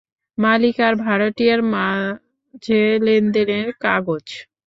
মালিক 0.37 0.77
আর 0.87 0.93
ভাড়াটিয়ার, 1.03 1.59
মাঝে 1.73 2.81
লেনদেনের 3.05 3.67
কাগজ। 3.83 4.25